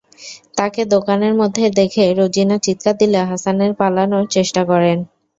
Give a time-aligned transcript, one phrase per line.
[0.57, 4.97] তাঁকে দোকানের মধ্যে দেখে রোজিনা চিৎকার দিলে হাসান পালানোর চেষ্টা করেন।